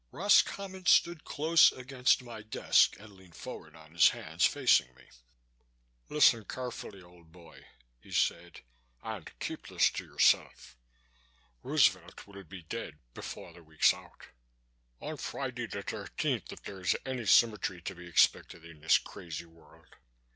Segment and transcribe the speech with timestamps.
[0.11, 5.05] Roscommon stood close against my desk and leaned forward on his hands, facing me.
[6.09, 7.67] "Listen carefully, old boy,"
[8.01, 8.61] he said,
[9.03, 10.75] "and keep this to yourself.
[11.61, 14.29] Roosevelt will be dead before the week's out
[14.99, 19.97] on Friday the thirteenth if there's any symmetry to be expected in this crazy world.